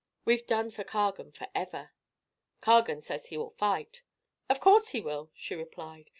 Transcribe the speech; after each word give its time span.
We've 0.25 0.43
done 0.47 0.71
for 0.71 0.83
Cargan 0.83 1.31
forever." 1.31 1.91
"Cargan 2.59 3.01
says 3.01 3.27
he 3.27 3.37
will 3.37 3.51
fight." 3.51 4.01
"Of 4.49 4.59
course 4.59 4.89
he 4.89 4.99
will," 4.99 5.29
she 5.35 5.53
replied. 5.53 6.09